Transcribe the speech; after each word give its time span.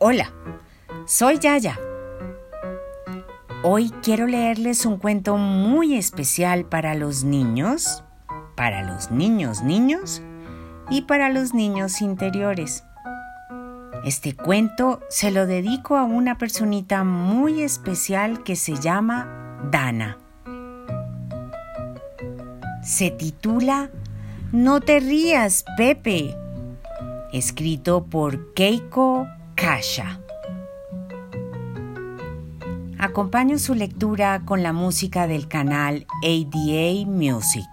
Hola, 0.00 0.30
soy 1.06 1.40
Yaya. 1.40 1.76
Hoy 3.64 3.90
quiero 4.00 4.28
leerles 4.28 4.86
un 4.86 4.96
cuento 4.96 5.36
muy 5.36 5.96
especial 5.96 6.66
para 6.66 6.94
los 6.94 7.24
niños, 7.24 8.04
para 8.54 8.84
los 8.84 9.10
niños 9.10 9.62
niños 9.64 10.22
y 10.88 11.02
para 11.02 11.30
los 11.30 11.52
niños 11.52 12.00
interiores. 12.00 12.84
Este 14.04 14.36
cuento 14.36 15.00
se 15.08 15.32
lo 15.32 15.46
dedico 15.46 15.96
a 15.96 16.04
una 16.04 16.38
personita 16.38 17.02
muy 17.02 17.62
especial 17.62 18.44
que 18.44 18.54
se 18.54 18.76
llama 18.76 19.58
Dana. 19.72 20.16
Se 22.84 23.10
titula 23.10 23.90
No 24.52 24.78
te 24.78 25.00
rías, 25.00 25.64
Pepe, 25.76 26.36
escrito 27.32 28.04
por 28.04 28.54
Keiko 28.54 29.26
Kasha. 29.58 30.20
Acompaño 32.96 33.58
su 33.58 33.74
lectura 33.74 34.42
con 34.44 34.62
la 34.62 34.72
música 34.72 35.26
del 35.26 35.48
canal 35.48 36.06
ADA 36.22 37.04
Music. 37.06 37.68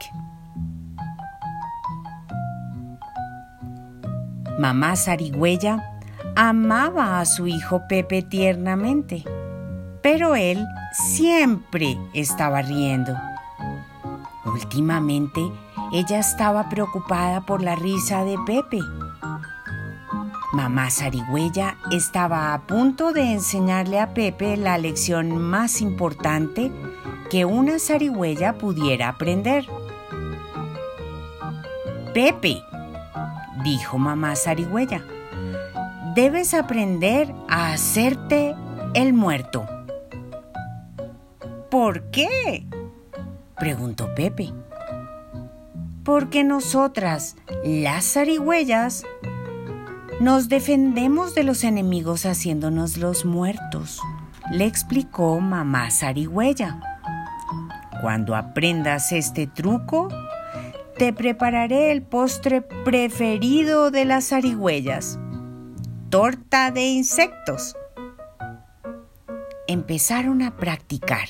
Mamá 4.57 4.95
Sarigüeya 4.95 6.01
amaba 6.35 7.19
a 7.19 7.25
su 7.25 7.45
hijo 7.45 7.83
Pepe 7.87 8.23
tiernamente, 8.23 9.23
pero 10.01 10.35
él 10.35 10.65
siempre 10.91 11.99
estaba 12.13 12.63
riendo. 12.63 13.15
Últimamente, 14.45 15.41
ella 15.93 16.17
estaba 16.17 16.67
preocupada 16.67 17.45
por 17.45 17.61
la 17.61 17.75
risa 17.75 18.23
de 18.23 18.37
Pepe. 18.47 18.79
Mamá 20.55 20.89
Sarigüeya 20.89 21.75
estaba 21.91 22.53
a 22.53 22.61
punto 22.65 23.11
de 23.11 23.33
enseñarle 23.33 23.99
a 23.99 24.13
Pepe 24.13 24.55
la 24.55 24.77
lección 24.77 25.37
más 25.37 25.81
importante 25.81 26.71
que 27.29 27.43
una 27.43 27.77
zarigüeya 27.77 28.57
pudiera 28.57 29.09
aprender. 29.09 29.65
Pepe, 32.13 32.61
dijo 33.65 33.97
mamá 33.97 34.37
Sarigüeya, 34.37 35.05
debes 36.15 36.53
aprender 36.53 37.35
a 37.49 37.73
hacerte 37.73 38.55
el 38.93 39.11
muerto. 39.11 39.67
¿Por 41.69 42.11
qué? 42.11 42.65
preguntó 43.57 44.15
Pepe. 44.15 44.53
Porque 46.05 46.45
nosotras, 46.45 47.35
las 47.65 48.13
zarigüeyas, 48.13 49.03
nos 50.19 50.47
defendemos 50.47 51.35
de 51.35 51.43
los 51.43 51.63
enemigos 51.63 52.25
haciéndonos 52.25 52.97
los 52.97 53.25
muertos, 53.25 54.01
le 54.51 54.65
explicó 54.65 55.39
mamá 55.39 55.91
zarigüeya. 55.91 56.79
Cuando 58.01 58.35
aprendas 58.35 59.11
este 59.11 59.47
truco, 59.47 60.07
te 60.97 61.11
prepararé 61.11 61.91
el 61.91 62.01
postre 62.01 62.61
preferido 62.61 63.91
de 63.91 64.05
las 64.05 64.29
zarigüeyas, 64.29 65.19
torta 66.09 66.71
de 66.71 66.85
insectos. 66.85 67.75
Empezaron 69.67 70.41
a 70.41 70.55
practicar. 70.55 71.27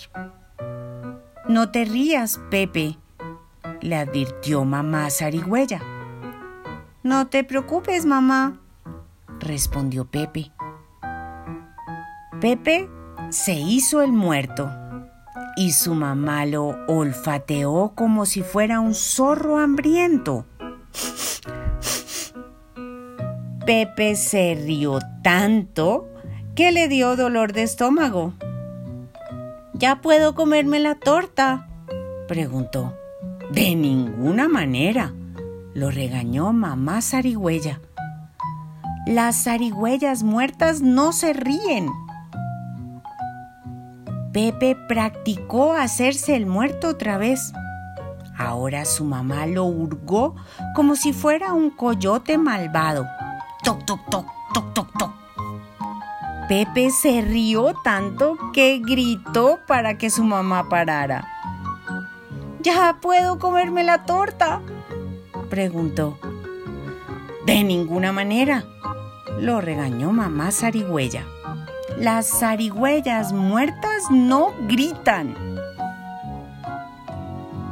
No 1.47 1.71
te 1.71 1.85
rías, 1.85 2.39
Pepe, 2.51 2.97
le 3.81 3.95
advirtió 3.95 4.65
mamá 4.65 5.09
zarigüeya. 5.09 5.81
No 7.03 7.27
te 7.27 7.43
preocupes, 7.43 8.05
mamá, 8.05 8.59
respondió 9.39 10.05
Pepe. 10.05 10.51
Pepe 12.41 12.89
se 13.29 13.53
hizo 13.53 14.01
el 14.01 14.11
muerto 14.11 14.69
y 15.55 15.71
su 15.71 15.95
mamá 15.95 16.45
lo 16.45 16.75
olfateó 16.87 17.93
como 17.95 18.25
si 18.25 18.41
fuera 18.41 18.79
un 18.79 18.93
zorro 18.93 19.57
hambriento. 19.57 20.45
Pepe 23.65 24.15
se 24.15 24.55
rió 24.55 24.99
tanto 25.23 26.07
que 26.55 26.71
le 26.71 26.87
dio 26.87 27.15
dolor 27.15 27.51
de 27.53 27.63
estómago. 27.63 28.33
¿Ya 29.73 30.01
puedo 30.01 30.35
comerme 30.35 30.79
la 30.79 30.95
torta? 30.95 31.67
preguntó. 32.27 32.95
De 33.51 33.75
ninguna 33.75 34.47
manera, 34.47 35.13
lo 35.73 35.91
regañó 35.91 36.53
mamá 36.53 37.01
zarigüeya. 37.01 37.81
Las 39.05 39.43
zarigüeyas 39.43 40.23
muertas 40.23 40.81
no 40.81 41.11
se 41.11 41.33
ríen. 41.33 41.91
Pepe 44.33 44.75
practicó 44.87 45.73
hacerse 45.73 46.35
el 46.35 46.47
muerto 46.47 46.89
otra 46.89 47.19
vez. 47.19 47.53
Ahora 48.35 48.83
su 48.83 49.05
mamá 49.05 49.45
lo 49.45 49.65
hurgó 49.65 50.35
como 50.73 50.95
si 50.95 51.13
fuera 51.13 51.53
un 51.53 51.69
coyote 51.69 52.39
malvado. 52.39 53.07
Toc, 53.63 53.85
toc, 53.85 54.09
toc, 54.09 54.25
toc, 54.55 54.73
toc, 54.73 54.97
toc. 54.97 55.11
Pepe 56.49 56.89
se 56.89 57.21
rió 57.21 57.75
tanto 57.83 58.37
que 58.53 58.79
gritó 58.79 59.59
para 59.67 59.99
que 59.99 60.09
su 60.09 60.23
mamá 60.23 60.67
parara. 60.67 61.27
¿Ya 62.59 62.97
puedo 62.99 63.37
comerme 63.37 63.83
la 63.83 64.05
torta? 64.05 64.61
preguntó. 65.51 66.17
De 67.45 67.63
ninguna 67.63 68.11
manera, 68.11 68.65
lo 69.39 69.61
regañó 69.61 70.11
mamá 70.11 70.51
zarigüeya. 70.51 71.25
Las 71.97 72.39
zarigüeyas 72.39 73.33
muertas 73.33 74.03
no 74.09 74.53
gritan. 74.67 75.35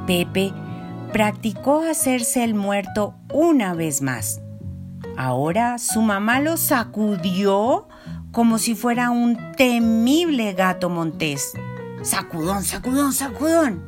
Pepe 0.06 0.54
practicó 1.12 1.82
hacerse 1.82 2.44
el 2.44 2.54
muerto 2.54 3.16
una 3.34 3.74
vez 3.74 4.02
más. 4.02 4.42
Ahora 5.18 5.78
su 5.78 6.02
mamá 6.02 6.40
lo 6.40 6.58
sacudió 6.58 7.88
como 8.32 8.58
si 8.58 8.76
fuera 8.76 9.10
un 9.10 9.54
temible 9.54 10.54
gato 10.54 10.90
montés. 10.90 11.54
Sacudón, 12.02 12.64
sacudón, 12.64 13.14
sacudón. 13.14 13.84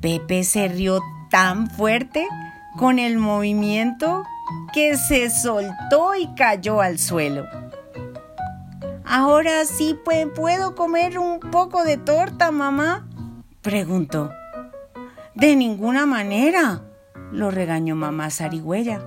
Pepe 0.00 0.44
se 0.44 0.68
rió 0.68 1.00
tan 1.30 1.68
fuerte 1.70 2.26
con 2.76 2.98
el 2.98 3.18
movimiento 3.18 4.24
que 4.72 4.96
se 4.96 5.30
soltó 5.30 6.14
y 6.14 6.28
cayó 6.34 6.80
al 6.80 6.98
suelo. 6.98 7.46
Ahora 9.04 9.64
sí 9.64 9.98
puedo 10.34 10.74
comer 10.74 11.18
un 11.18 11.40
poco 11.40 11.82
de 11.82 11.96
torta, 11.96 12.52
mamá, 12.52 13.08
preguntó. 13.60 14.30
De 15.34 15.56
ninguna 15.56 16.06
manera, 16.06 16.82
lo 17.32 17.50
regañó 17.50 17.96
mamá 17.96 18.30
zarigüeya. 18.30 19.00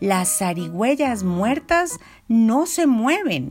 Las 0.00 0.38
zarigüeyas 0.38 1.22
muertas 1.22 1.98
no 2.28 2.66
se 2.66 2.86
mueven. 2.86 3.50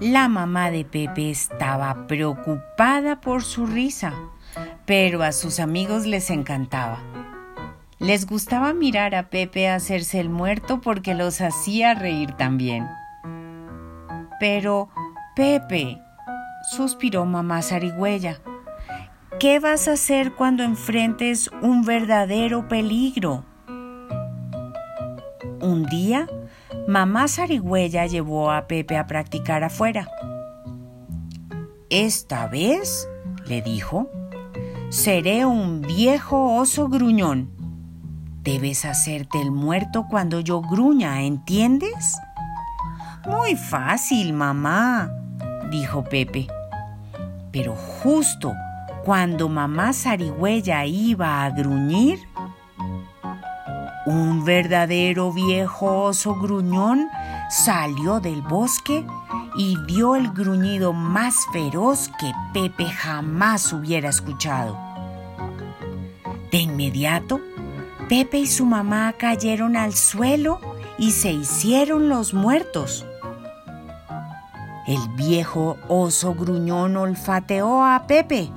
La 0.00 0.28
mamá 0.28 0.70
de 0.70 0.84
Pepe 0.84 1.30
estaba 1.30 2.08
preocupada 2.08 3.20
por 3.20 3.44
su 3.44 3.66
risa, 3.66 4.12
pero 4.86 5.22
a 5.22 5.30
sus 5.30 5.60
amigos 5.60 6.06
les 6.06 6.30
encantaba. 6.30 7.11
Les 8.02 8.26
gustaba 8.26 8.74
mirar 8.74 9.14
a 9.14 9.30
Pepe 9.30 9.68
hacerse 9.68 10.18
el 10.18 10.28
muerto 10.28 10.80
porque 10.80 11.14
los 11.14 11.40
hacía 11.40 11.94
reír 11.94 12.32
también. 12.32 12.88
Pero, 14.40 14.88
Pepe, 15.36 16.02
suspiró 16.72 17.24
mamá 17.26 17.62
zarigüeya, 17.62 18.40
¿qué 19.38 19.60
vas 19.60 19.86
a 19.86 19.92
hacer 19.92 20.32
cuando 20.32 20.64
enfrentes 20.64 21.48
un 21.62 21.84
verdadero 21.84 22.66
peligro? 22.66 23.44
Un 25.60 25.86
día, 25.88 26.28
mamá 26.88 27.28
zarigüeya 27.28 28.06
llevó 28.06 28.50
a 28.50 28.66
Pepe 28.66 28.96
a 28.96 29.06
practicar 29.06 29.62
afuera. 29.62 30.08
Esta 31.88 32.48
vez, 32.48 33.08
le 33.46 33.62
dijo, 33.62 34.10
seré 34.88 35.46
un 35.46 35.82
viejo 35.82 36.56
oso 36.56 36.88
gruñón. 36.88 37.61
Debes 38.42 38.84
hacerte 38.84 39.40
el 39.40 39.52
muerto 39.52 40.06
cuando 40.10 40.40
yo 40.40 40.62
gruña, 40.62 41.22
¿entiendes? 41.22 42.18
Muy 43.24 43.54
fácil, 43.54 44.32
mamá, 44.32 45.12
dijo 45.70 46.02
Pepe. 46.02 46.48
Pero 47.52 47.76
justo 47.76 48.52
cuando 49.04 49.48
mamá 49.48 49.92
zarigüeya 49.92 50.84
iba 50.86 51.44
a 51.44 51.50
gruñir, 51.50 52.18
un 54.06 54.44
verdadero 54.44 55.32
viejo 55.32 56.06
oso 56.06 56.34
gruñón 56.34 57.06
salió 57.48 58.18
del 58.18 58.42
bosque 58.42 59.06
y 59.56 59.76
dio 59.86 60.16
el 60.16 60.32
gruñido 60.32 60.92
más 60.92 61.46
feroz 61.52 62.10
que 62.18 62.32
Pepe 62.52 62.86
jamás 62.86 63.72
hubiera 63.72 64.08
escuchado. 64.08 64.76
De 66.50 66.58
inmediato, 66.58 67.40
Pepe 68.12 68.40
y 68.40 68.46
su 68.46 68.66
mamá 68.66 69.14
cayeron 69.14 69.74
al 69.74 69.94
suelo 69.94 70.60
y 70.98 71.12
se 71.12 71.32
hicieron 71.32 72.10
los 72.10 72.34
muertos. 72.34 73.06
El 74.86 75.00
viejo 75.16 75.78
oso 75.88 76.34
gruñón 76.34 76.98
olfateó 76.98 77.82
a 77.82 78.06
Pepe. 78.06 78.50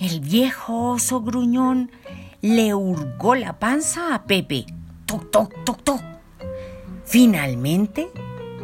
El 0.00 0.18
viejo 0.18 0.90
oso 0.90 1.20
gruñón 1.20 1.92
le 2.40 2.74
hurgó 2.74 3.36
la 3.36 3.60
panza 3.60 4.12
a 4.12 4.24
Pepe. 4.24 4.66
Toc, 5.06 5.30
toc, 5.30 5.64
toc, 5.64 5.84
toc. 5.84 6.02
Finalmente, 7.04 8.10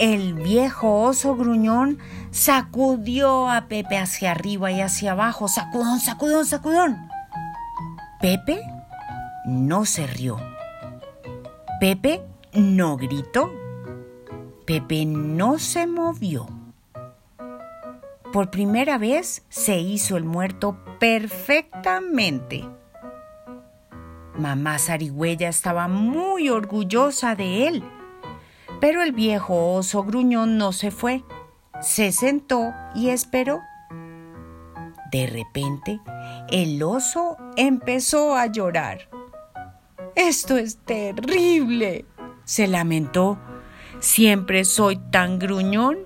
el 0.01 0.35
viejo 0.35 1.03
oso 1.03 1.37
gruñón 1.37 2.01
sacudió 2.33 3.49
a 3.49 3.69
Pepe 3.69 3.97
hacia 3.97 4.33
arriba 4.33 4.73
y 4.73 4.81
hacia 4.81 5.13
abajo. 5.13 5.47
Sacudón, 5.47 6.01
sacudón, 6.01 6.45
sacudón. 6.47 7.11
Pepe 8.21 8.61
no 9.47 9.87
se 9.87 10.07
rió. 10.07 10.37
Pepe 11.81 12.21
no 12.53 12.99
gritó. 12.99 13.51
Pepe 14.67 15.07
no 15.07 15.59
se 15.59 15.87
movió. 15.87 16.47
Por 18.31 18.51
primera 18.51 18.99
vez 18.99 19.47
se 19.49 19.79
hizo 19.79 20.19
el 20.19 20.25
muerto 20.25 20.77
perfectamente. 20.99 22.69
Mamá 24.37 24.79
Zarigüeya 24.79 25.49
estaba 25.49 25.89
muy 25.89 26.51
orgullosa 26.51 27.35
de 27.35 27.69
él. 27.69 27.85
Pero 28.83 29.03
el 29.03 29.13
viejo 29.13 29.73
oso 29.73 30.05
gruñón 30.05 30.59
no 30.59 30.73
se 30.73 30.91
fue. 30.91 31.25
Se 31.81 32.13
sentó 32.13 32.75
y 32.95 33.09
esperó. 33.09 33.63
De 35.11 35.27
repente, 35.27 36.01
el 36.51 36.83
oso 36.83 37.37
empezó 37.57 38.37
a 38.37 38.47
llorar. 38.47 39.09
Esto 40.15 40.57
es 40.57 40.79
terrible, 40.85 42.05
se 42.45 42.69
lamentó. 42.69 43.39
Siempre 43.99 44.65
soy 44.65 44.97
tan 45.11 45.39
gruñón 45.39 45.99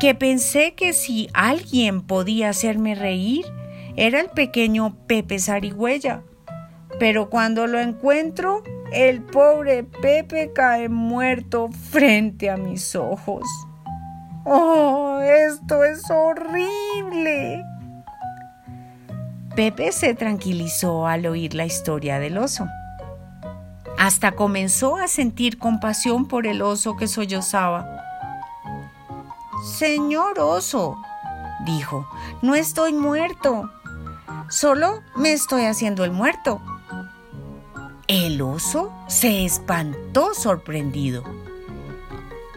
que 0.00 0.14
pensé 0.14 0.74
que 0.74 0.92
si 0.92 1.28
alguien 1.34 2.02
podía 2.02 2.50
hacerme 2.50 2.94
reír, 2.94 3.44
era 3.96 4.20
el 4.20 4.30
pequeño 4.30 4.96
Pepe 5.06 5.38
Zarigüeya. 5.38 6.22
Pero 6.98 7.30
cuando 7.30 7.66
lo 7.66 7.80
encuentro, 7.80 8.62
el 8.92 9.22
pobre 9.22 9.82
Pepe 9.82 10.52
cae 10.54 10.88
muerto 10.88 11.70
frente 11.90 12.50
a 12.50 12.56
mis 12.56 12.94
ojos. 12.94 13.42
¡Oh, 14.44 15.20
esto 15.20 15.84
es 15.84 16.02
horrible! 16.10 17.64
Pepe 19.56 19.92
se 19.92 20.14
tranquilizó 20.14 21.06
al 21.06 21.26
oír 21.26 21.54
la 21.54 21.64
historia 21.64 22.18
del 22.18 22.38
oso. 22.38 22.66
Hasta 23.96 24.32
comenzó 24.32 24.96
a 24.96 25.06
sentir 25.06 25.58
compasión 25.58 26.26
por 26.26 26.48
el 26.48 26.60
oso 26.60 26.96
que 26.96 27.06
sollozaba. 27.06 27.86
Señor 29.64 30.40
oso, 30.40 31.00
dijo, 31.64 32.04
no 32.42 32.56
estoy 32.56 32.92
muerto, 32.92 33.70
solo 34.48 35.02
me 35.14 35.32
estoy 35.32 35.66
haciendo 35.66 36.04
el 36.04 36.10
muerto. 36.10 36.60
El 38.08 38.42
oso 38.42 38.92
se 39.06 39.44
espantó 39.44 40.34
sorprendido. 40.34 41.22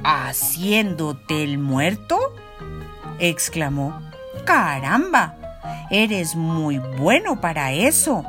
¿Haciéndote 0.03 1.44
el 1.44 1.59
muerto? 1.59 2.19
exclamó. 3.19 4.01
¡Caramba! 4.45 5.36
Eres 5.89 6.35
muy 6.35 6.79
bueno 6.79 7.39
para 7.39 7.71
eso. 7.71 8.25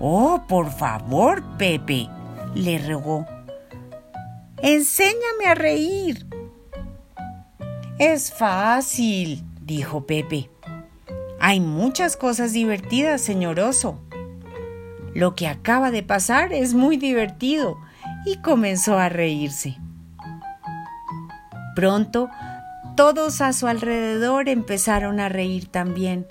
Oh, 0.00 0.42
por 0.48 0.70
favor, 0.70 1.42
Pepe, 1.56 2.08
le 2.54 2.78
rogó. 2.78 3.26
Enséñame 4.58 5.46
a 5.46 5.54
reír. 5.54 6.26
Es 7.98 8.32
fácil, 8.32 9.44
dijo 9.60 10.06
Pepe. 10.06 10.50
Hay 11.40 11.60
muchas 11.60 12.16
cosas 12.16 12.52
divertidas, 12.52 13.20
señor 13.20 13.60
oso. 13.60 14.00
Lo 15.14 15.34
que 15.34 15.46
acaba 15.46 15.90
de 15.90 16.02
pasar 16.02 16.52
es 16.52 16.74
muy 16.74 16.96
divertido 16.96 17.78
y 18.24 18.36
comenzó 18.38 18.98
a 18.98 19.08
reírse. 19.08 19.78
Pronto, 21.74 22.28
todos 22.96 23.40
a 23.40 23.52
su 23.52 23.68
alrededor 23.68 24.48
empezaron 24.48 25.20
a 25.20 25.28
reír 25.28 25.68
también, 25.68 26.26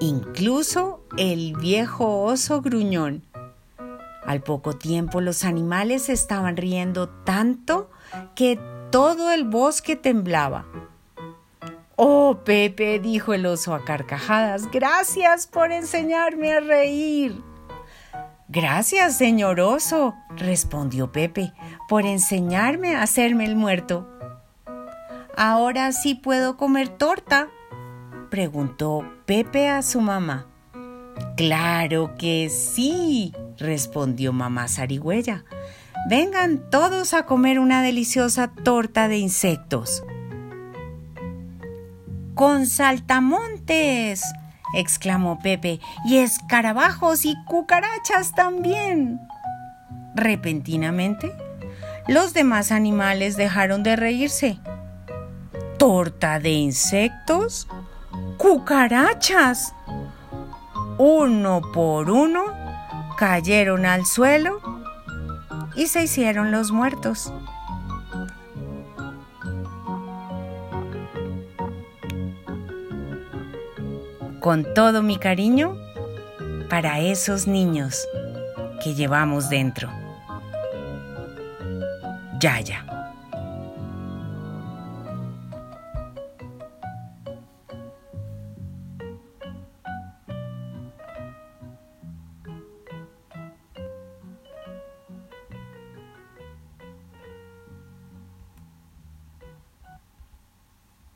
incluso 0.00 1.04
el 1.16 1.54
viejo 1.56 2.22
oso 2.22 2.60
gruñón. 2.62 3.22
Al 4.24 4.42
poco 4.42 4.74
tiempo 4.74 5.20
los 5.20 5.44
animales 5.44 6.08
estaban 6.08 6.56
riendo 6.56 7.08
tanto 7.08 7.90
que 8.34 8.58
todo 8.90 9.30
el 9.30 9.44
bosque 9.44 9.96
temblaba. 9.96 10.66
Oh, 11.94 12.40
Pepe, 12.44 12.98
dijo 12.98 13.32
el 13.32 13.46
oso 13.46 13.74
a 13.74 13.84
carcajadas, 13.84 14.70
gracias 14.70 15.46
por 15.46 15.72
enseñarme 15.72 16.52
a 16.52 16.60
reír. 16.60 17.42
Gracias, 18.48 19.16
señor 19.16 19.60
oso, 19.60 20.14
respondió 20.36 21.10
Pepe, 21.10 21.52
por 21.88 22.04
enseñarme 22.04 22.94
a 22.94 23.02
hacerme 23.02 23.44
el 23.44 23.56
muerto. 23.56 24.08
¿Ahora 25.36 25.92
sí 25.92 26.14
puedo 26.14 26.56
comer 26.56 26.88
torta? 26.88 27.48
Preguntó 28.30 29.04
Pepe 29.26 29.68
a 29.68 29.82
su 29.82 30.00
mamá. 30.00 30.46
Claro 31.36 32.14
que 32.18 32.48
sí, 32.50 33.32
respondió 33.58 34.32
mamá 34.32 34.68
zarigüeya. 34.68 35.44
Vengan 36.08 36.70
todos 36.70 37.14
a 37.14 37.24
comer 37.24 37.58
una 37.58 37.82
deliciosa 37.82 38.48
torta 38.48 39.08
de 39.08 39.18
insectos. 39.18 40.04
Con 42.34 42.66
saltamontes, 42.66 44.22
exclamó 44.74 45.38
Pepe, 45.38 45.80
y 46.04 46.18
escarabajos 46.18 47.24
y 47.24 47.34
cucarachas 47.44 48.34
también. 48.34 49.20
Repentinamente, 50.14 51.32
los 52.08 52.34
demás 52.34 52.72
animales 52.72 53.36
dejaron 53.36 53.82
de 53.82 53.96
reírse. 53.96 54.58
¿Torta 55.78 56.38
de 56.38 56.52
insectos? 56.52 57.68
¡Cucarachas! 58.38 59.74
Uno 60.98 61.60
por 61.72 62.10
uno 62.10 62.44
cayeron 63.18 63.84
al 63.86 64.06
suelo 64.06 64.60
y 65.74 65.86
se 65.86 66.04
hicieron 66.04 66.50
los 66.50 66.72
muertos. 66.72 67.32
con 74.46 74.64
todo 74.74 75.02
mi 75.02 75.18
cariño 75.18 75.76
para 76.70 77.00
esos 77.00 77.48
niños 77.48 78.06
que 78.80 78.94
llevamos 78.94 79.50
dentro. 79.50 79.90
Yaya. 82.38 82.85